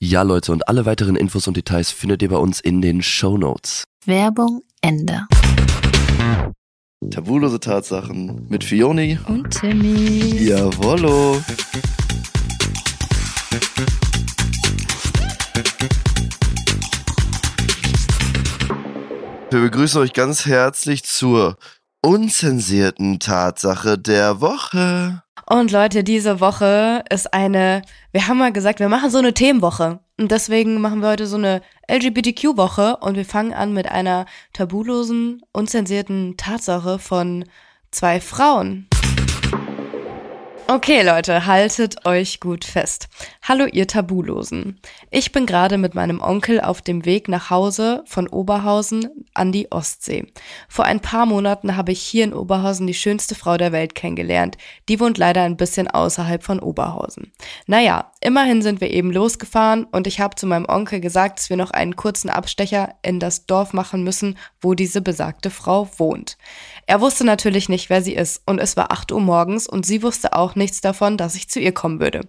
Ja, 0.00 0.22
Leute, 0.22 0.52
und 0.52 0.68
alle 0.68 0.86
weiteren 0.86 1.16
Infos 1.16 1.48
und 1.48 1.56
Details 1.56 1.90
findet 1.90 2.22
ihr 2.22 2.28
bei 2.28 2.36
uns 2.36 2.60
in 2.60 2.80
den 2.80 3.02
Show 3.02 3.36
Notes. 3.36 3.82
Werbung 4.06 4.62
Ende. 4.80 5.26
Tabulose 7.10 7.58
Tatsachen 7.58 8.46
mit 8.48 8.62
Fioni. 8.62 9.18
Und 9.26 9.50
Timmy. 9.50 10.44
Jawollo. 10.44 11.42
Wir 19.50 19.60
begrüßen 19.60 20.00
euch 20.00 20.12
ganz 20.12 20.46
herzlich 20.46 21.02
zur 21.02 21.56
unzensierten 22.02 23.18
Tatsache 23.18 23.98
der 23.98 24.40
Woche. 24.40 25.24
Und 25.50 25.70
Leute, 25.72 26.04
diese 26.04 26.40
Woche 26.40 27.02
ist 27.08 27.32
eine, 27.32 27.80
wir 28.12 28.28
haben 28.28 28.36
mal 28.36 28.52
gesagt, 28.52 28.80
wir 28.80 28.90
machen 28.90 29.08
so 29.08 29.16
eine 29.16 29.32
Themenwoche. 29.32 30.00
Und 30.18 30.30
deswegen 30.30 30.82
machen 30.82 31.00
wir 31.00 31.08
heute 31.08 31.26
so 31.26 31.36
eine 31.36 31.62
LGBTQ-Woche 31.90 32.98
und 32.98 33.16
wir 33.16 33.24
fangen 33.24 33.54
an 33.54 33.72
mit 33.72 33.90
einer 33.90 34.26
tabulosen, 34.52 35.40
unzensierten 35.52 36.36
Tatsache 36.36 36.98
von 36.98 37.46
zwei 37.90 38.20
Frauen. 38.20 38.88
Okay, 40.70 41.00
Leute, 41.00 41.46
haltet 41.46 42.04
euch 42.04 42.40
gut 42.40 42.66
fest. 42.66 43.08
Hallo, 43.42 43.64
ihr 43.64 43.86
Tabulosen. 43.86 44.78
Ich 45.10 45.32
bin 45.32 45.46
gerade 45.46 45.78
mit 45.78 45.94
meinem 45.94 46.20
Onkel 46.20 46.60
auf 46.60 46.82
dem 46.82 47.06
Weg 47.06 47.26
nach 47.26 47.48
Hause 47.48 48.02
von 48.04 48.28
Oberhausen 48.28 49.08
an 49.32 49.50
die 49.50 49.72
Ostsee. 49.72 50.26
Vor 50.68 50.84
ein 50.84 51.00
paar 51.00 51.24
Monaten 51.24 51.78
habe 51.78 51.92
ich 51.92 52.02
hier 52.02 52.24
in 52.24 52.34
Oberhausen 52.34 52.86
die 52.86 52.92
schönste 52.92 53.34
Frau 53.34 53.56
der 53.56 53.72
Welt 53.72 53.94
kennengelernt. 53.94 54.58
Die 54.90 55.00
wohnt 55.00 55.16
leider 55.16 55.42
ein 55.42 55.56
bisschen 55.56 55.88
außerhalb 55.88 56.42
von 56.42 56.60
Oberhausen. 56.60 57.32
Naja, 57.66 58.12
immerhin 58.20 58.60
sind 58.60 58.82
wir 58.82 58.90
eben 58.90 59.10
losgefahren 59.10 59.84
und 59.84 60.06
ich 60.06 60.20
habe 60.20 60.34
zu 60.34 60.46
meinem 60.46 60.66
Onkel 60.68 61.00
gesagt, 61.00 61.38
dass 61.38 61.48
wir 61.48 61.56
noch 61.56 61.70
einen 61.70 61.96
kurzen 61.96 62.28
Abstecher 62.28 62.94
in 63.00 63.20
das 63.20 63.46
Dorf 63.46 63.72
machen 63.72 64.04
müssen, 64.04 64.36
wo 64.60 64.74
diese 64.74 65.00
besagte 65.00 65.48
Frau 65.48 65.88
wohnt. 65.96 66.36
Er 66.84 67.00
wusste 67.00 67.24
natürlich 67.24 67.70
nicht, 67.70 67.88
wer 67.88 68.02
sie 68.02 68.14
ist 68.14 68.42
und 68.44 68.58
es 68.58 68.76
war 68.76 68.92
8 68.92 69.12
Uhr 69.12 69.20
morgens 69.20 69.66
und 69.66 69.86
sie 69.86 70.02
wusste 70.02 70.34
auch 70.34 70.57
nichts 70.58 70.80
davon, 70.80 71.16
dass 71.16 71.34
ich 71.34 71.48
zu 71.48 71.60
ihr 71.60 71.72
kommen 71.72 72.00
würde. 72.00 72.20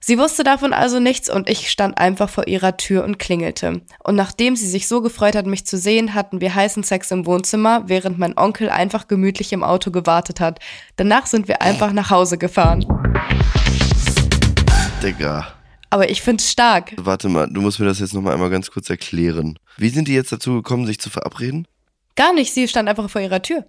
Sie 0.00 0.16
wusste 0.16 0.44
davon 0.44 0.72
also 0.72 1.00
nichts 1.00 1.28
und 1.28 1.48
ich 1.48 1.70
stand 1.70 1.98
einfach 1.98 2.30
vor 2.30 2.46
ihrer 2.46 2.76
Tür 2.76 3.02
und 3.02 3.18
klingelte. 3.18 3.82
Und 4.04 4.14
nachdem 4.14 4.54
sie 4.54 4.68
sich 4.68 4.86
so 4.86 5.00
gefreut 5.02 5.34
hat, 5.34 5.46
mich 5.46 5.66
zu 5.66 5.76
sehen, 5.76 6.14
hatten 6.14 6.40
wir 6.40 6.54
heißen 6.54 6.84
Sex 6.84 7.10
im 7.10 7.26
Wohnzimmer, 7.26 7.82
während 7.88 8.18
mein 8.18 8.38
Onkel 8.38 8.70
einfach 8.70 9.08
gemütlich 9.08 9.52
im 9.52 9.64
Auto 9.64 9.90
gewartet 9.90 10.38
hat. 10.38 10.60
Danach 10.96 11.26
sind 11.26 11.48
wir 11.48 11.62
einfach 11.62 11.92
nach 11.92 12.10
Hause 12.10 12.38
gefahren. 12.38 12.86
Digga. 15.02 15.48
Aber 15.90 16.10
ich 16.10 16.22
find's 16.22 16.50
stark. 16.50 16.92
Warte 16.96 17.28
mal, 17.28 17.48
du 17.50 17.60
musst 17.60 17.80
mir 17.80 17.86
das 17.86 17.98
jetzt 17.98 18.14
nochmal 18.14 18.34
einmal 18.34 18.50
ganz 18.50 18.70
kurz 18.70 18.88
erklären. 18.90 19.58
Wie 19.78 19.88
sind 19.88 20.06
die 20.06 20.14
jetzt 20.14 20.30
dazu 20.30 20.54
gekommen, 20.54 20.86
sich 20.86 21.00
zu 21.00 21.10
verabreden? 21.10 21.66
Gar 22.14 22.34
nicht, 22.34 22.52
sie 22.52 22.68
stand 22.68 22.88
einfach 22.88 23.08
vor 23.10 23.20
ihrer 23.20 23.42
Tür. 23.42 23.64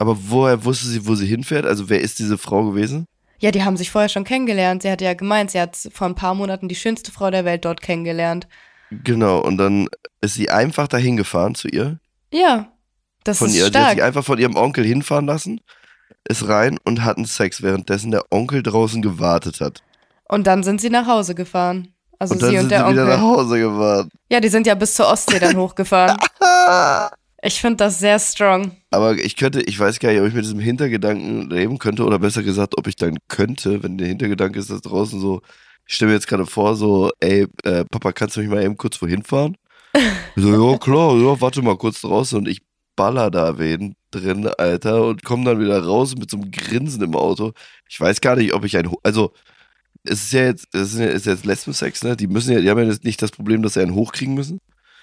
Aber 0.00 0.16
woher 0.18 0.64
wusste 0.64 0.88
sie, 0.88 1.06
wo 1.06 1.14
sie 1.14 1.26
hinfährt? 1.26 1.66
Also 1.66 1.90
wer 1.90 2.00
ist 2.00 2.18
diese 2.18 2.38
Frau 2.38 2.64
gewesen? 2.64 3.04
Ja, 3.38 3.50
die 3.50 3.64
haben 3.64 3.76
sich 3.76 3.90
vorher 3.90 4.08
schon 4.08 4.24
kennengelernt. 4.24 4.80
Sie 4.82 4.90
hatte 4.90 5.04
ja 5.04 5.12
gemeint, 5.12 5.50
sie 5.50 5.60
hat 5.60 5.76
vor 5.92 6.06
ein 6.06 6.14
paar 6.14 6.34
Monaten 6.34 6.68
die 6.68 6.74
schönste 6.74 7.12
Frau 7.12 7.30
der 7.30 7.44
Welt 7.44 7.66
dort 7.66 7.82
kennengelernt. 7.82 8.48
Genau, 8.90 9.40
und 9.40 9.58
dann 9.58 9.88
ist 10.22 10.34
sie 10.34 10.48
einfach 10.48 10.88
dahin 10.88 11.18
gefahren 11.18 11.54
zu 11.54 11.68
ihr. 11.68 11.98
Ja, 12.32 12.72
das 13.24 13.38
Von 13.38 13.48
ist 13.48 13.56
ihr, 13.56 13.60
die 13.60 13.64
hat 13.66 13.72
stark. 13.72 13.90
sich 13.92 14.02
einfach 14.02 14.24
von 14.24 14.38
ihrem 14.38 14.56
Onkel 14.56 14.84
hinfahren 14.86 15.26
lassen, 15.26 15.60
ist 16.26 16.48
rein 16.48 16.78
und 16.84 17.04
hatten 17.04 17.26
Sex, 17.26 17.60
währenddessen 17.60 18.10
der 18.10 18.24
Onkel 18.30 18.62
draußen 18.62 19.02
gewartet 19.02 19.60
hat. 19.60 19.82
Und 20.30 20.46
dann 20.46 20.62
sind 20.62 20.80
sie 20.80 20.88
nach 20.88 21.06
Hause 21.06 21.34
gefahren. 21.34 21.92
Also 22.18 22.34
und 22.34 22.40
sie 22.40 22.56
und 22.58 22.70
der 22.70 22.86
sie 22.86 22.92
wieder 22.92 23.02
Onkel. 23.02 23.16
nach 23.16 23.20
Hause 23.22 23.58
gefahren. 23.60 24.08
Ja, 24.30 24.40
die 24.40 24.48
sind 24.48 24.66
ja 24.66 24.74
bis 24.74 24.94
zur 24.94 25.08
Ostsee 25.08 25.38
dann 25.38 25.56
hochgefahren. 25.56 26.16
Ich 27.42 27.60
finde 27.60 27.76
das 27.76 27.98
sehr 27.98 28.18
strong. 28.18 28.72
Aber 28.90 29.14
ich 29.16 29.36
könnte, 29.36 29.62
ich 29.62 29.78
weiß 29.78 29.98
gar 29.98 30.10
nicht, 30.12 30.20
ob 30.20 30.26
ich 30.28 30.34
mit 30.34 30.44
diesem 30.44 30.58
Hintergedanken 30.60 31.48
leben 31.48 31.78
könnte 31.78 32.04
oder 32.04 32.18
besser 32.18 32.42
gesagt, 32.42 32.76
ob 32.76 32.86
ich 32.86 32.96
dann 32.96 33.16
könnte, 33.28 33.82
wenn 33.82 33.96
der 33.96 34.08
Hintergedanke 34.08 34.58
ist, 34.58 34.70
dass 34.70 34.82
draußen 34.82 35.18
so, 35.20 35.40
ich 35.86 35.94
stelle 35.94 36.10
mir 36.10 36.16
jetzt 36.16 36.26
gerade 36.28 36.44
vor, 36.46 36.76
so, 36.76 37.10
ey, 37.20 37.46
äh, 37.64 37.84
Papa, 37.90 38.12
kannst 38.12 38.36
du 38.36 38.40
mich 38.40 38.50
mal 38.50 38.62
eben 38.62 38.76
kurz 38.76 39.00
wohin 39.02 39.22
fahren? 39.22 39.56
So, 40.36 40.70
ja, 40.72 40.78
klar, 40.78 41.16
ja, 41.16 41.40
warte 41.40 41.60
mal 41.60 41.76
kurz 41.76 42.02
draußen 42.02 42.38
und 42.38 42.46
ich 42.46 42.60
baller 42.94 43.30
da 43.32 43.58
wen 43.58 43.94
drin, 44.12 44.46
Alter, 44.58 45.04
und 45.06 45.24
komm 45.24 45.44
dann 45.44 45.58
wieder 45.60 45.82
raus 45.84 46.14
mit 46.16 46.30
so 46.30 46.36
einem 46.36 46.50
Grinsen 46.52 47.02
im 47.02 47.16
Auto. 47.16 47.52
Ich 47.88 48.00
weiß 48.00 48.20
gar 48.20 48.36
nicht, 48.36 48.54
ob 48.54 48.64
ich 48.64 48.76
ein, 48.76 48.88
also, 49.02 49.32
es 50.04 50.24
ist 50.24 50.32
ja 50.32 50.44
jetzt, 50.44 50.68
es 50.72 50.94
ist 50.94 51.00
ja- 51.00 51.06
ist 51.06 51.26
jetzt 51.26 51.44
Lesbensex, 51.46 52.04
ne? 52.04 52.16
Die 52.16 52.28
müssen 52.28 52.52
ja, 52.52 52.60
die 52.60 52.70
haben 52.70 52.78
ja 52.78 52.84
jetzt 52.84 53.04
nicht 53.04 53.20
das 53.22 53.32
Problem, 53.32 53.62
dass 53.62 53.74
sie 53.74 53.80
einen 53.82 53.94
hochkriegen 53.94 54.34
müssen. 54.34 54.60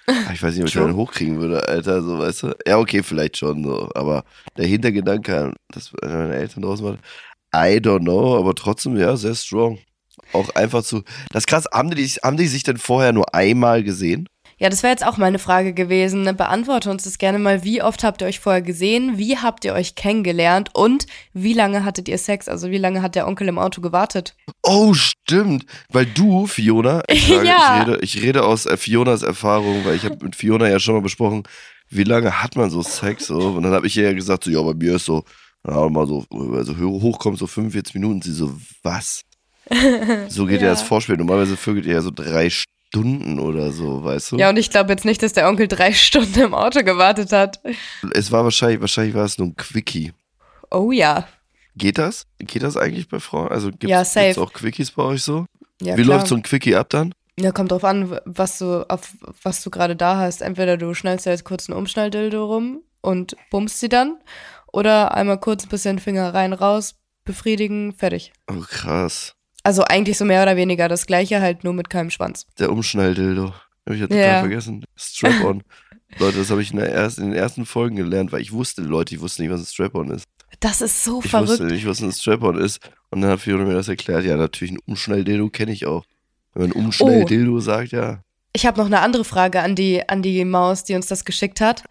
Ah, 0.10 0.32
Ich 0.34 0.42
weiß 0.42 0.54
nicht, 0.56 0.64
ob 0.64 0.70
ich 0.70 0.78
einen 0.78 0.96
hochkriegen 0.96 1.38
würde, 1.40 1.68
Alter, 1.68 2.02
so, 2.02 2.18
weißt 2.20 2.44
du? 2.44 2.56
Ja, 2.66 2.78
okay, 2.78 3.04
vielleicht 3.04 3.38
schon, 3.38 3.64
so. 3.64 3.90
Aber 3.94 4.24
der 4.58 4.66
Hintergedanke, 4.66 5.54
dass 5.70 5.92
meine 6.02 6.36
Eltern 6.36 6.62
draußen 6.64 6.86
waren, 6.86 7.00
I 7.54 7.78
don't 7.80 8.02
know, 8.02 8.38
aber 8.38 8.56
trotzdem, 8.56 8.98
ja, 8.98 9.16
sehr 9.18 9.36
strong. 9.36 9.80
Auch 10.34 10.50
einfach 10.56 10.84
zu. 10.84 11.04
Das 11.32 11.44
ist 11.44 11.48
krass, 11.48 11.66
haben 11.72 11.92
die, 11.92 12.06
haben 12.08 12.38
die 12.38 12.48
sich 12.48 12.64
denn 12.64 12.78
vorher 12.78 13.14
nur 13.14 13.34
einmal 13.34 13.84
gesehen? 13.84 14.28
Ja, 14.60 14.70
das 14.70 14.82
wäre 14.82 14.92
jetzt 14.92 15.06
auch 15.06 15.18
meine 15.18 15.38
Frage 15.38 15.74
gewesen. 15.74 16.24
Ne? 16.24 16.34
Beantworte 16.34 16.90
uns 16.90 17.04
das 17.04 17.20
gerne 17.20 17.38
mal. 17.38 17.64
Wie 17.64 17.84
oft 17.84 18.04
habt 18.04 18.22
ihr 18.22 18.28
euch 18.28 18.40
vorher 18.40 18.64
gesehen? 18.64 19.18
Wie 19.18 19.38
habt 19.38 19.64
ihr 19.66 19.74
euch 19.74 19.94
kennengelernt? 19.94 20.70
Und 20.74 21.06
wie 21.34 21.54
lange 21.54 21.86
hattet 21.86 22.08
ihr 22.10 22.18
Sex? 22.18 22.48
Also 22.50 22.72
wie 22.72 22.80
lange 22.80 23.04
hat 23.04 23.14
der 23.14 23.28
Onkel 23.28 23.48
im 23.50 23.60
Auto 23.60 23.82
gewartet? 23.82 24.36
Oh, 24.64 24.96
stimmt. 24.96 25.66
Weil 25.90 26.08
du, 26.08 26.48
Fiona, 26.48 27.04
ich, 27.08 27.28
sage, 27.28 27.48
Ja. 27.48 27.82
ich, 27.84 27.88
rede, 27.88 28.00
ich 28.02 28.22
rede 28.24 28.44
aus 28.46 28.66
äh, 28.66 28.78
Fionas 28.78 29.22
Erfahrung, 29.22 29.86
weil 29.86 29.96
ich 29.96 30.06
habe 30.06 30.18
mit 30.24 30.36
Fiona 30.36 30.68
ja 30.68 30.80
schon 30.80 30.96
mal 30.96 31.02
besprochen, 31.02 31.44
wie 31.90 32.04
lange 32.04 32.42
hat 32.42 32.56
man 32.56 32.70
so 32.72 32.82
Sex 32.82 33.28
so? 33.28 33.38
Und 33.38 33.62
dann 33.64 33.74
habe 33.74 33.86
ich 33.86 33.96
ihr 33.96 34.06
ja 34.06 34.14
gesagt, 34.14 34.44
so, 34.44 34.50
ja, 34.50 34.62
bei 34.64 34.74
mir 34.74 34.96
ist 34.96 35.06
so 35.06 35.24
auch 35.64 35.90
mal 35.90 36.08
so, 36.08 36.26
also 36.54 36.76
hochkommt, 36.78 37.38
so 37.38 37.46
45 37.46 37.94
Minuten, 37.96 38.22
sie 38.22 38.32
so, 38.32 38.58
was? 38.84 39.22
So 40.30 40.46
geht 40.46 40.62
Ja. 40.62 40.68
ja 40.68 40.74
das 40.74 40.82
Vorspiel. 40.82 41.18
Normalerweise 41.18 41.58
vögelt 41.58 41.86
ihr 41.86 41.94
ja 41.94 42.02
so 42.02 42.10
drei 42.12 42.50
Stunden 42.50 42.77
oder 42.96 43.72
so, 43.72 44.04
weißt 44.04 44.32
du? 44.32 44.38
Ja, 44.38 44.50
und 44.50 44.58
ich 44.58 44.70
glaube 44.70 44.92
jetzt 44.92 45.06
nicht, 45.06 45.22
dass 45.22 45.34
der 45.34 45.48
Onkel 45.48 45.68
drei 45.68 45.92
Stunden 45.94 46.40
im 46.40 46.54
Auto 46.54 46.84
gewartet 46.84 47.32
hat. 47.32 47.60
Es 48.14 48.32
war 48.32 48.44
wahrscheinlich, 48.44 48.82
wahrscheinlich 48.82 49.14
war 49.16 49.26
es 49.26 49.38
nur 49.38 49.48
ein 49.48 49.56
Quickie. 49.56 50.14
Oh 50.72 50.92
ja. 50.92 51.28
Geht 51.76 51.98
das? 51.98 52.26
Geht 52.40 52.64
das 52.64 52.76
eigentlich 52.78 53.08
bei 53.08 53.20
Frauen? 53.20 53.50
Also 53.50 53.70
gibt's, 53.70 53.88
Ja, 53.90 54.04
safe. 54.04 54.28
gibt's 54.28 54.40
auch 54.40 54.54
Quickies 54.54 54.92
bei 54.92 55.04
euch 55.04 55.22
so? 55.24 55.46
Ja, 55.82 55.96
Wie 55.98 56.04
klar. 56.04 56.18
läuft 56.18 56.28
so 56.28 56.36
ein 56.36 56.44
Quickie 56.44 56.76
ab 56.76 56.90
dann? 56.90 57.14
Ja, 57.40 57.52
kommt 57.52 57.72
drauf 57.72 57.84
an, 57.84 58.20
was 58.26 58.58
du, 58.58 58.90
auf 58.90 59.14
was 59.44 59.62
du 59.62 59.70
gerade 59.70 59.96
da 59.96 60.18
hast. 60.18 60.42
Entweder 60.42 60.76
du 60.78 60.96
schnallst 60.96 61.28
dir 61.28 61.32
jetzt 61.32 61.44
kurz 61.46 61.70
einen 61.70 61.78
Umschnalldildo 61.78 62.44
rum 62.46 62.82
und 63.02 63.36
bummst 63.52 63.80
sie 63.80 63.90
dann. 63.90 64.18
Oder 64.74 65.14
einmal 65.14 65.40
kurz 65.40 65.64
ein 65.66 65.70
bisschen 65.70 66.00
Finger 66.00 66.34
rein, 66.34 66.52
raus, 66.54 66.96
befriedigen, 67.26 67.94
fertig. 67.94 68.34
Oh, 68.52 68.60
krass. 68.62 69.34
Also 69.68 69.84
eigentlich 69.84 70.18
so 70.18 70.24
mehr 70.24 70.42
oder 70.44 70.56
weniger 70.56 70.88
das 70.88 71.06
gleiche, 71.08 71.42
halt 71.42 71.66
nur 71.66 71.74
mit 71.74 71.90
keinem 71.90 72.10
Schwanz. 72.10 72.46
Der 72.58 72.72
Umschnalldildo. 72.72 73.54
Hab 73.86 73.94
ich 73.94 74.00
ja 74.00 74.08
total 74.08 74.24
Ja. 74.24 74.40
vergessen. 74.40 74.86
Strap-on. 74.96 75.62
Leute, 76.20 76.38
das 76.38 76.50
habe 76.52 76.62
ich 76.62 76.72
in, 76.72 76.80
ersten, 76.80 77.24
in 77.24 77.32
den 77.32 77.38
ersten 77.38 77.66
Folgen 77.66 77.98
gelernt, 77.98 78.32
weil 78.32 78.40
ich 78.42 78.54
wusste, 78.54 78.82
Leute, 78.82 79.14
ich 79.14 79.20
wusste 79.20 79.42
nicht, 79.42 79.52
was 79.52 79.60
ein 79.60 79.66
Strap-on 79.66 80.12
ist. 80.12 80.24
Das 80.62 80.80
ist 80.80 81.04
so 81.04 81.20
Ich 81.22 81.30
verrückt. 81.30 81.50
wusste 81.50 81.66
nicht, 81.66 81.86
was 81.86 82.00
ein 82.02 82.14
Strap-on 82.14 82.58
ist. 82.62 82.80
Und 83.10 83.20
dann 83.22 83.30
hat 83.32 83.42
Fiona 83.42 83.66
mir 83.66 83.74
das 83.74 83.90
erklärt. 83.90 84.24
Ja, 84.24 84.38
natürlich, 84.38 84.72
ein 84.74 84.80
Umschnalldildo 84.86 85.50
kenne 85.50 85.74
ich 85.74 85.86
auch. 85.86 86.06
Wenn 86.54 86.70
man 86.70 86.72
Oh. 86.72 86.80
Umschnalldildo 86.86 87.60
sagt, 87.60 87.92
ja. 87.92 88.22
Ich 88.54 88.66
habe 88.66 88.80
noch 88.80 88.86
eine 88.88 89.02
andere 89.02 89.26
Frage 89.26 89.62
an 89.62 89.76
die, 89.76 90.08
an 90.08 90.22
die 90.22 90.46
Maus, 90.46 90.86
die 90.86 90.96
uns 90.96 91.08
das 91.08 91.26
geschickt 91.26 91.60
hat. 91.60 91.84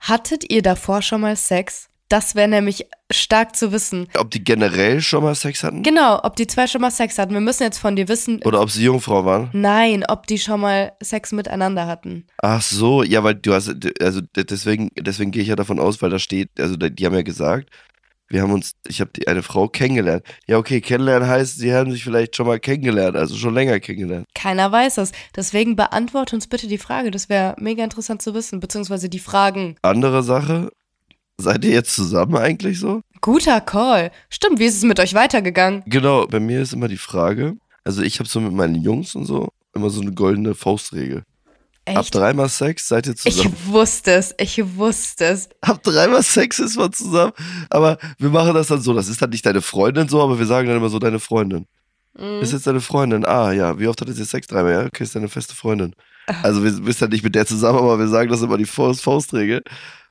Hattet 0.00 0.50
ihr 0.50 0.62
davor 0.62 1.00
schon 1.00 1.20
mal 1.20 1.36
Sex? 1.36 1.89
Das 2.10 2.34
wäre 2.34 2.48
nämlich 2.48 2.86
stark 3.12 3.54
zu 3.54 3.70
wissen. 3.70 4.08
Ob 4.18 4.32
die 4.32 4.42
generell 4.42 5.00
schon 5.00 5.22
mal 5.22 5.36
Sex 5.36 5.62
hatten? 5.62 5.84
Genau, 5.84 6.18
ob 6.24 6.34
die 6.34 6.48
zwei 6.48 6.66
schon 6.66 6.80
mal 6.80 6.90
Sex 6.90 7.18
hatten. 7.18 7.32
Wir 7.32 7.40
müssen 7.40 7.62
jetzt 7.62 7.78
von 7.78 7.94
dir 7.94 8.08
wissen. 8.08 8.42
Oder 8.44 8.60
ob 8.60 8.70
sie 8.70 8.82
Jungfrau 8.82 9.24
waren? 9.24 9.48
Nein, 9.52 10.04
ob 10.08 10.26
die 10.26 10.38
schon 10.38 10.60
mal 10.60 10.92
Sex 11.00 11.30
miteinander 11.30 11.86
hatten. 11.86 12.26
Ach 12.42 12.60
so, 12.62 13.04
ja, 13.04 13.22
weil 13.22 13.36
du 13.36 13.54
hast, 13.54 13.76
also 14.02 14.20
deswegen, 14.34 14.90
deswegen 14.98 15.30
gehe 15.30 15.42
ich 15.42 15.48
ja 15.48 15.56
davon 15.56 15.78
aus, 15.78 16.02
weil 16.02 16.10
da 16.10 16.18
steht, 16.18 16.50
also 16.58 16.76
die 16.76 17.06
haben 17.06 17.14
ja 17.14 17.22
gesagt, 17.22 17.70
wir 18.30 18.42
haben 18.42 18.52
uns, 18.52 18.74
ich 18.86 19.00
habe 19.00 19.10
eine 19.26 19.42
Frau 19.42 19.68
kennengelernt. 19.68 20.24
Ja, 20.46 20.58
okay, 20.58 20.80
kennenlernen 20.80 21.28
heißt, 21.28 21.58
sie 21.58 21.74
haben 21.74 21.90
sich 21.90 22.04
vielleicht 22.04 22.36
schon 22.36 22.46
mal 22.46 22.60
kennengelernt, 22.60 23.16
also 23.16 23.36
schon 23.36 23.54
länger 23.54 23.78
kennengelernt. 23.80 24.26
Keiner 24.34 24.70
weiß 24.70 24.98
es. 24.98 25.12
Deswegen 25.34 25.74
beantworte 25.74 26.36
uns 26.36 26.46
bitte 26.46 26.68
die 26.68 26.78
Frage. 26.78 27.10
Das 27.10 27.28
wäre 27.28 27.56
mega 27.58 27.82
interessant 27.82 28.22
zu 28.22 28.32
wissen. 28.32 28.60
Beziehungsweise 28.60 29.08
die 29.08 29.18
Fragen. 29.18 29.76
Andere 29.82 30.22
Sache, 30.22 30.70
seid 31.40 31.64
ihr 31.64 31.72
jetzt 31.72 31.94
zusammen 31.94 32.36
eigentlich 32.36 32.78
so? 32.78 33.00
Guter 33.20 33.60
Call. 33.60 34.10
Stimmt, 34.30 34.58
wie 34.58 34.64
ist 34.66 34.76
es 34.76 34.82
mit 34.84 34.98
euch 35.00 35.14
weitergegangen? 35.14 35.82
Genau, 35.86 36.26
bei 36.26 36.40
mir 36.40 36.62
ist 36.62 36.72
immer 36.72 36.88
die 36.88 36.96
Frage, 36.96 37.56
also 37.84 38.02
ich 38.02 38.18
habe 38.18 38.28
so 38.28 38.40
mit 38.40 38.52
meinen 38.52 38.76
Jungs 38.76 39.14
und 39.14 39.24
so 39.26 39.48
immer 39.74 39.90
so 39.90 40.00
eine 40.00 40.12
goldene 40.12 40.54
Faustregel. 40.54 41.22
Ab 41.86 42.04
Echt? 42.04 42.14
dreimal 42.14 42.48
Sex 42.48 42.88
seid 42.88 43.06
ihr 43.06 43.14
Ich 43.14 43.36
zusammen. 43.36 43.56
wusste 43.66 44.12
es. 44.12 44.34
Ich 44.38 44.76
wusste 44.76 45.24
es. 45.24 45.48
Ab 45.60 45.82
dreimal 45.82 46.22
Sex 46.22 46.58
ist 46.58 46.76
man 46.76 46.92
zusammen. 46.92 47.32
Aber 47.70 47.98
wir 48.18 48.28
machen 48.28 48.54
das 48.54 48.68
dann 48.68 48.80
so. 48.82 48.92
Das 48.94 49.08
ist 49.08 49.20
dann 49.22 49.30
nicht 49.30 49.44
deine 49.46 49.62
Freundin 49.62 50.08
so, 50.08 50.22
aber 50.22 50.38
wir 50.38 50.46
sagen 50.46 50.68
dann 50.68 50.76
immer 50.76 50.90
so 50.90 50.98
deine 50.98 51.18
Freundin. 51.18 51.66
Mhm. 52.18 52.40
Ist 52.42 52.52
jetzt 52.52 52.66
deine 52.66 52.80
Freundin? 52.80 53.24
Ah, 53.24 53.50
ja. 53.52 53.78
Wie 53.78 53.86
oft 53.88 54.00
hattet 54.00 54.18
ihr 54.18 54.24
Sex? 54.24 54.46
Dreimal, 54.46 54.72
ja? 54.72 54.84
Okay, 54.86 55.04
ist 55.04 55.16
deine 55.16 55.28
feste 55.28 55.54
Freundin. 55.54 55.94
Also 56.42 56.62
wir 56.62 56.70
bist 56.72 57.02
dann 57.02 57.10
nicht 57.10 57.24
mit 57.24 57.34
der 57.34 57.46
zusammen, 57.46 57.78
aber 57.78 57.98
wir 57.98 58.06
sagen 58.08 58.30
das 58.30 58.42
immer 58.42 58.58
die 58.58 58.66
Faust 58.66 59.02
Faustregel. 59.02 59.62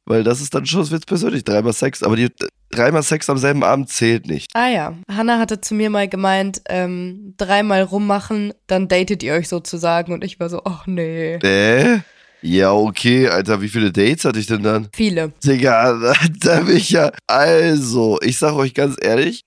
Weil 0.10 0.24
das 0.24 0.42
ist 0.42 0.56
dann 0.56 0.66
schon, 0.66 0.90
wird 0.90 1.06
persönlich. 1.06 1.44
Dreimal 1.44 1.72
Sex. 1.72 2.02
Aber 2.02 2.16
die 2.16 2.30
dreimal 2.72 3.04
Sex 3.04 3.30
am 3.30 3.38
selben 3.38 3.64
Abend 3.64 3.90
zählt 3.90 4.26
nicht. 4.26 4.48
Ah 4.56 4.68
ja, 4.68 4.96
Hannah 5.08 5.38
hatte 5.38 5.62
zu 5.62 5.76
mir 5.76 5.92
mal 5.92 6.08
gemeint, 6.10 6.64
ähm, 6.68 7.36
dreimal 7.38 7.84
rummachen, 7.84 8.52
dann 8.66 8.88
datet 8.88 9.22
ihr 9.22 9.34
euch 9.34 9.48
sozusagen. 9.48 10.12
Und 10.12 10.24
ich 10.24 10.40
war 10.40 10.50
so, 10.50 10.64
ach 10.66 10.88
nee. 10.88 11.36
Äh? 11.36 12.00
Ja, 12.42 12.72
okay, 12.72 13.28
Alter, 13.28 13.62
wie 13.62 13.70
viele 13.70 13.92
Dates 13.92 14.26
hatte 14.26 14.40
ich 14.40 14.48
denn 14.48 14.64
dann? 14.64 14.88
Viele. 14.94 15.32
Digga, 15.46 15.94
da, 15.94 16.14
da 16.40 16.62
bin 16.62 16.78
ich 16.78 16.90
ja. 16.90 17.12
Also, 17.28 18.18
ich 18.24 18.40
sag 18.40 18.54
euch 18.54 18.74
ganz 18.74 18.96
ehrlich, 19.00 19.44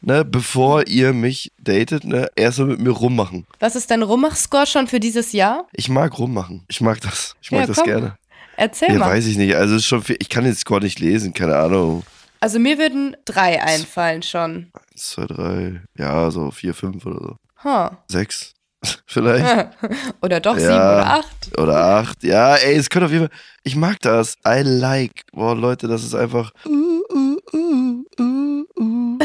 ne, 0.00 0.24
bevor 0.24 0.86
ihr 0.86 1.12
mich 1.12 1.50
datet, 1.58 2.04
ne, 2.04 2.28
erstmal 2.36 2.68
mit 2.68 2.80
mir 2.80 2.90
rummachen. 2.90 3.46
Was 3.58 3.74
ist 3.74 3.90
dein 3.90 4.02
Rummach-Score 4.02 4.66
schon 4.66 4.86
für 4.86 5.00
dieses 5.00 5.32
Jahr? 5.32 5.66
Ich 5.72 5.88
mag 5.88 6.16
rummachen. 6.18 6.64
Ich 6.68 6.80
mag 6.80 7.00
das. 7.00 7.34
Ich 7.42 7.50
mag 7.50 7.62
Ja, 7.62 7.66
das 7.66 7.76
komm. 7.78 7.86
gerne. 7.86 8.16
Erzähl 8.56 8.92
Ja, 8.92 8.98
mal. 8.98 9.10
weiß 9.10 9.26
ich 9.26 9.36
nicht. 9.36 9.54
Also, 9.56 9.78
schon 9.80 10.02
viel. 10.02 10.16
Ich 10.20 10.28
kann 10.28 10.44
jetzt 10.46 10.60
Score 10.60 10.80
nicht 10.80 11.00
lesen, 11.00 11.32
keine 11.34 11.56
Ahnung. 11.56 12.04
Also 12.40 12.58
mir 12.58 12.76
würden 12.78 13.16
drei 13.24 13.62
einfallen 13.62 14.22
schon. 14.22 14.70
Eins, 14.92 15.08
zwei, 15.10 15.24
drei, 15.26 15.80
ja, 15.96 16.30
so 16.30 16.50
vier, 16.50 16.74
fünf 16.74 17.06
oder 17.06 17.18
so. 17.18 17.36
Huh. 17.64 17.88
Sechs, 18.06 18.52
vielleicht. 19.06 19.70
oder 20.22 20.40
doch 20.40 20.56
Ja. 20.58 20.60
sieben 20.60 20.74
oder 20.74 21.06
acht. 21.06 21.58
Oder 21.58 21.84
acht. 21.84 22.22
Ja, 22.22 22.54
ey, 22.56 22.74
es 22.76 22.90
könnte 22.90 23.06
auf 23.06 23.12
jeden 23.12 23.28
Fall. 23.28 23.38
Ich 23.62 23.76
mag 23.76 23.98
das. 24.00 24.36
I 24.46 24.60
like. 24.62 25.22
Boah, 25.32 25.56
Leute, 25.56 25.88
das 25.88 26.04
ist 26.04 26.14
einfach. 26.14 26.52
Uh, 26.66 27.00
uh, 27.12 27.38
uh, 27.54 28.04
uh, 28.20 28.64
uh. 28.78 29.18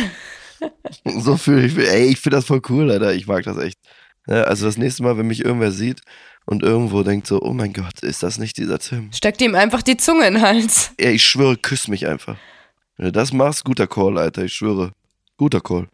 so 1.19 1.35
fühle 1.37 1.65
ich 1.65 1.75
mich. 1.75 1.89
Ey, 1.89 2.05
ich 2.07 2.19
finde 2.19 2.37
das 2.37 2.45
voll 2.45 2.61
cool, 2.69 2.89
Alter. 2.91 3.13
Ich 3.13 3.27
mag 3.27 3.43
das 3.43 3.57
echt. 3.57 3.79
Ja, 4.27 4.43
also 4.43 4.65
das 4.65 4.77
nächste 4.77 5.03
Mal, 5.03 5.17
wenn 5.17 5.27
mich 5.27 5.43
irgendwer 5.43 5.71
sieht 5.71 6.01
und 6.49 6.63
irgendwo 6.63 7.03
denkt 7.03 7.27
so, 7.27 7.39
oh 7.43 7.53
mein 7.53 7.73
Gott, 7.73 7.99
ist 8.01 8.23
das 8.23 8.39
nicht 8.39 8.57
dieser 8.57 8.79
Tim? 8.79 9.11
Steckt 9.13 9.39
ihm 9.39 9.53
einfach 9.53 9.83
die 9.83 9.97
Zunge 9.97 10.27
in 10.27 10.33
den 10.33 10.41
Hals. 10.41 10.91
Ey, 10.97 11.13
ich 11.13 11.23
schwöre, 11.23 11.55
küss 11.55 11.87
mich 11.87 12.07
einfach. 12.07 12.37
Wenn 12.97 13.05
du 13.05 13.11
das 13.11 13.31
machst, 13.31 13.63
guter 13.63 13.85
Call, 13.85 14.17
Alter. 14.17 14.45
Ich 14.45 14.53
schwöre. 14.53 14.91
Guter 15.37 15.61
Call. 15.61 15.87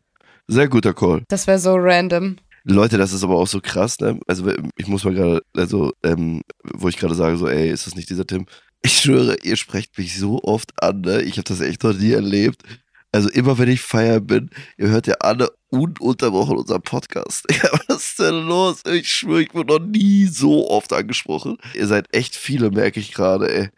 Sehr 0.47 0.69
guter 0.69 0.93
Call. 0.93 1.23
Das 1.27 1.45
wäre 1.45 1.59
so 1.59 1.75
random. 1.75 2.37
Leute, 2.63 2.97
das 2.97 3.11
ist 3.11 3.23
aber 3.25 3.35
auch 3.35 3.47
so 3.47 3.59
krass, 3.59 3.99
ne? 3.99 4.17
Also 4.27 4.49
ich 4.77 4.87
muss 4.87 5.03
mal 5.03 5.13
gerade, 5.13 5.41
also, 5.57 5.91
ähm, 6.03 6.41
wo 6.63 6.87
ich 6.87 6.97
gerade 6.97 7.15
sage, 7.15 7.35
so, 7.35 7.49
ey, 7.49 7.69
ist 7.69 7.85
das 7.85 7.95
nicht 7.95 8.09
dieser 8.09 8.25
Tim? 8.25 8.45
Ich 8.81 8.93
schwöre, 8.93 9.35
ihr 9.43 9.57
sprecht 9.57 9.97
mich 9.97 10.17
so 10.17 10.41
oft 10.41 10.71
an, 10.81 11.01
ne? 11.01 11.21
Ich 11.21 11.33
habe 11.33 11.43
das 11.43 11.59
echt 11.59 11.83
noch 11.83 11.93
nie 11.93 12.13
erlebt. 12.13 12.63
Also 13.15 13.29
immer 13.29 13.57
wenn 13.57 13.69
ich 13.69 13.79
feiern 13.79 14.27
bin, 14.27 14.49
ihr 14.77 14.89
hört 14.89 15.07
ja 15.07 15.13
alle 15.21 15.49
ununterbrochen 15.69 16.57
unseren 16.57 16.81
Podcast. 16.81 17.45
Ja, 17.55 17.69
was 17.87 18.03
ist 18.03 18.19
denn 18.19 18.45
los? 18.45 18.81
Ich 18.91 19.09
schwöre, 19.09 19.43
ich 19.43 19.53
wurde 19.53 19.73
noch 19.73 19.79
nie 19.79 20.25
so 20.25 20.69
oft 20.69 20.91
angesprochen. 20.91 21.57
Ihr 21.73 21.87
seid 21.87 22.13
echt 22.13 22.35
viele, 22.35 22.71
merke 22.71 22.99
ich 22.99 23.13
gerade, 23.13 23.49
ey. 23.49 23.69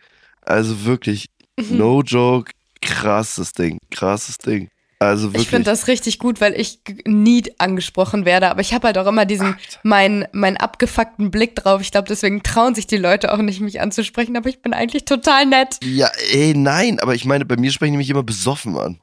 Also 0.41 0.85
wirklich, 0.85 1.27
no 1.69 2.01
joke, 2.01 2.51
krasses 2.81 3.51
Ding, 3.51 3.77
krasses 3.91 4.39
Ding. 4.39 4.69
Also 4.97 5.27
wirklich. 5.27 5.43
Ich 5.43 5.49
finde 5.49 5.65
das 5.65 5.87
richtig 5.87 6.17
gut, 6.17 6.41
weil 6.41 6.59
ich 6.59 6.79
nie 7.05 7.43
angesprochen 7.59 8.25
werde, 8.25 8.49
aber 8.49 8.61
ich 8.61 8.73
habe 8.73 8.87
halt 8.87 8.97
auch 8.97 9.05
immer 9.05 9.25
diesen 9.25 9.55
meinen 9.83 10.25
meinen 10.31 10.57
abgefuckten 10.57 11.29
Blick 11.29 11.55
drauf. 11.55 11.81
Ich 11.81 11.91
glaube, 11.91 12.07
deswegen 12.07 12.41
trauen 12.41 12.73
sich 12.73 12.87
die 12.87 12.97
Leute 12.97 13.31
auch 13.31 13.37
nicht, 13.37 13.61
mich 13.61 13.79
anzusprechen, 13.79 14.35
aber 14.35 14.49
ich 14.49 14.63
bin 14.63 14.73
eigentlich 14.73 15.05
total 15.05 15.45
nett. 15.45 15.77
Ja, 15.83 16.09
ey, 16.31 16.55
nein, 16.55 16.99
aber 16.99 17.13
ich 17.13 17.25
meine, 17.25 17.45
bei 17.45 17.57
mir 17.57 17.71
sprechen 17.71 17.91
die 17.91 17.97
mich 17.97 18.09
immer 18.09 18.23
besoffen 18.23 18.75
an. 18.75 18.99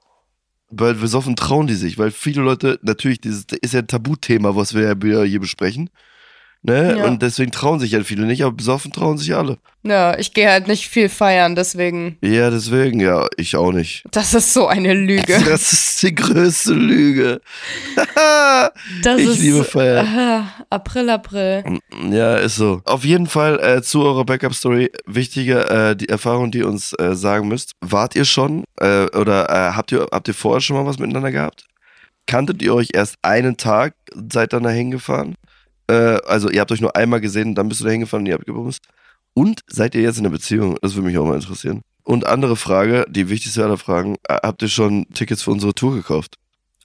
Weil 0.76 0.94
besoffen 0.94 1.36
trauen 1.36 1.66
die 1.66 1.74
sich, 1.74 1.98
weil 1.98 2.10
viele 2.10 2.42
Leute, 2.42 2.78
natürlich, 2.82 3.20
dieses 3.20 3.44
ist 3.60 3.74
ja 3.74 3.80
ein 3.80 3.86
Tabuthema, 3.86 4.56
was 4.56 4.74
wir 4.74 4.82
ja 4.82 5.22
hier 5.22 5.40
besprechen. 5.40 5.90
Ne? 6.66 6.96
Ja. 6.96 7.04
Und 7.04 7.20
deswegen 7.20 7.50
trauen 7.50 7.78
sich 7.78 7.92
halt 7.92 8.06
viele 8.06 8.24
nicht, 8.24 8.42
aber 8.42 8.56
besoffen 8.56 8.90
trauen 8.90 9.18
sich 9.18 9.34
alle. 9.34 9.58
Ja, 9.82 10.18
ich 10.18 10.32
gehe 10.32 10.50
halt 10.50 10.66
nicht 10.66 10.88
viel 10.88 11.10
feiern, 11.10 11.54
deswegen. 11.54 12.16
Ja, 12.22 12.48
deswegen, 12.48 13.00
ja, 13.00 13.26
ich 13.36 13.54
auch 13.54 13.70
nicht. 13.70 14.02
Das 14.12 14.32
ist 14.32 14.54
so 14.54 14.66
eine 14.66 14.94
Lüge. 14.94 15.38
Das 15.44 15.74
ist 15.74 16.02
die 16.02 16.14
größte 16.14 16.72
Lüge. 16.72 17.42
Das 19.02 19.20
Ich 19.20 19.28
ist, 19.28 19.38
liebe 19.40 19.62
Feiern. 19.62 20.06
Ah, 20.06 20.48
April, 20.70 21.10
April. 21.10 21.80
Ja, 22.10 22.36
ist 22.36 22.56
so. 22.56 22.80
Auf 22.86 23.04
jeden 23.04 23.26
Fall 23.26 23.60
äh, 23.60 23.82
zu 23.82 24.02
eurer 24.02 24.24
Backup-Story 24.24 24.90
wichtige 25.04 25.68
äh, 25.68 25.94
die 25.94 26.08
Erfahrung, 26.08 26.50
die 26.50 26.58
ihr 26.58 26.68
uns 26.68 26.94
äh, 26.98 27.14
sagen 27.14 27.48
müsst. 27.48 27.72
Wart 27.82 28.16
ihr 28.16 28.24
schon 28.24 28.64
äh, 28.80 29.04
oder 29.16 29.50
äh, 29.50 29.72
habt 29.74 29.92
ihr 29.92 30.06
habt 30.10 30.28
ihr 30.28 30.34
vorher 30.34 30.62
schon 30.62 30.76
mal 30.76 30.86
was 30.86 30.98
miteinander 30.98 31.30
gehabt? 31.30 31.66
Kanntet 32.26 32.62
ihr 32.62 32.74
euch 32.74 32.88
erst 32.94 33.16
einen 33.20 33.58
Tag, 33.58 33.94
seid 34.32 34.54
dann 34.54 34.62
da 34.62 34.70
hingefahren? 34.70 35.34
Äh, 35.88 36.18
also 36.26 36.50
ihr 36.50 36.60
habt 36.60 36.72
euch 36.72 36.80
nur 36.80 36.96
einmal 36.96 37.20
gesehen, 37.20 37.54
dann 37.54 37.68
bist 37.68 37.80
du 37.80 37.84
da 37.84 37.90
hingefahren 37.90 38.22
und 38.22 38.26
ihr 38.28 38.34
habt 38.34 38.46
gebumst. 38.46 38.82
Und 39.34 39.60
seid 39.66 39.94
ihr 39.94 40.02
jetzt 40.02 40.18
in 40.18 40.24
einer 40.24 40.32
Beziehung? 40.32 40.76
Das 40.80 40.94
würde 40.94 41.06
mich 41.08 41.18
auch 41.18 41.26
mal 41.26 41.34
interessieren. 41.34 41.82
Und 42.04 42.26
andere 42.26 42.56
Frage, 42.56 43.06
die 43.08 43.28
wichtigste 43.28 43.64
aller 43.64 43.78
Fragen, 43.78 44.16
äh, 44.28 44.36
habt 44.42 44.62
ihr 44.62 44.68
schon 44.68 45.06
Tickets 45.14 45.42
für 45.42 45.50
unsere 45.50 45.74
Tour 45.74 45.94
gekauft? 45.94 46.36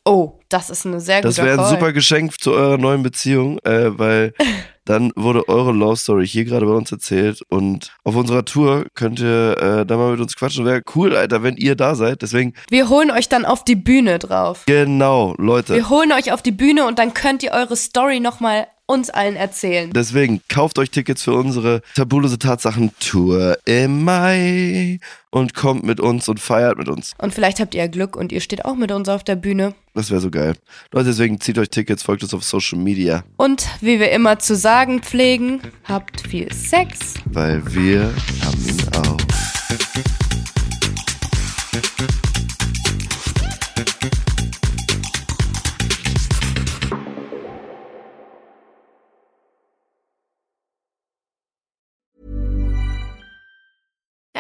Oh, 0.06 0.40
das 0.48 0.70
ist 0.70 0.86
eine 0.88 1.02
sehr 1.02 1.22
Das 1.22 1.36
gute 1.36 1.48
wäre 1.48 1.62
ein 1.62 1.70
super 1.70 1.92
Geschenk 1.94 2.40
zu 2.42 2.54
eurer 2.54 2.78
neuen 2.78 3.04
Beziehung, 3.04 3.60
äh, 3.60 4.00
weil 4.00 4.34
dann 4.86 5.12
wurde 5.16 5.48
eure 5.50 5.72
Love 5.74 5.98
Story 5.98 6.26
hier 6.28 6.46
gerade 6.46 6.66
bei 6.66 6.72
uns 6.72 6.92
erzählt 6.92 7.42
und 7.50 7.92
auf 8.04 8.16
unserer 8.16 8.46
Tour 8.46 8.86
könnt 8.96 9.20
ihr 9.20 9.58
äh, 9.62 9.86
da 9.86 9.98
mal 9.98 10.12
mit 10.12 10.22
uns 10.22 10.36
quatschen. 10.36 10.66
Wäre 10.66 10.82
cool, 10.96 11.16
Alter, 11.16 11.44
wenn 11.44 11.58
ihr 11.58 11.76
da 11.76 11.94
seid. 11.94 12.22
Deswegen, 12.24 12.54
Wir 12.72 12.90
holen 12.90 13.12
euch 13.12 13.30
dann 13.30 13.46
auf 13.46 13.64
die 13.66 13.76
Bühne 13.76 14.18
drauf. 14.18 14.64
genau, 14.66 15.36
Leute. 15.38 15.76
Wir 15.76 15.90
holen 15.90 16.12
euch 16.14 16.32
auf 16.32 16.42
die 16.42 16.54
Bühne 16.54 16.88
und 16.88 16.98
dann 16.98 17.14
könnt 17.14 17.44
ihr 17.44 17.52
eure 17.52 17.76
Story 17.76 18.20
nochmal 18.22 18.68
uns 18.90 19.10
allen 19.12 19.36
erzählen. 19.36 19.92
Deswegen 19.94 20.42
kauft 20.50 20.80
euch 20.80 20.90
Tickets 20.90 21.24
für 21.24 21.34
unsere 21.34 21.82
Tabulose 21.96 22.40
Tatsachen 22.40 22.92
Tour 23.00 23.58
im 23.66 24.04
Mai 24.04 25.00
und 25.30 25.54
kommt 25.54 25.84
mit 25.84 26.00
uns 26.00 26.28
und 26.28 26.40
feiert 26.40 26.78
mit 26.80 26.90
uns. 26.90 27.14
Und 27.20 27.34
vielleicht 27.34 27.60
habt 27.60 27.76
ihr 27.76 27.88
Glück 27.88 28.16
und 28.16 28.32
ihr 28.32 28.42
steht 28.42 28.66
auch 28.66 28.76
mit 28.76 28.92
uns 28.92 29.08
auf 29.08 29.24
der 29.24 29.36
Bühne. 29.36 29.76
Das 29.94 30.10
wäre 30.10 30.22
so 30.22 30.32
geil. 30.32 30.56
Leute, 30.92 31.06
deswegen 31.10 31.40
zieht 31.40 31.60
euch 31.60 31.70
Tickets, 31.70 32.02
folgt 32.02 32.24
uns 32.24 32.34
auf 32.34 32.44
Social 32.44 32.80
Media, 32.80 33.24
Und 33.38 33.68
wie 33.80 34.00
wir 34.00 34.12
immer 34.12 34.40
zu 34.40 34.56
sagen 34.56 35.02
pflegen, 35.04 35.62
habt 35.84 36.22
viel 36.28 36.52
Sex. 36.52 37.14
weil 37.26 37.62
wir 37.74 38.12
haben 38.44 38.66
ihn 38.68 38.88
auch. 39.06 40.29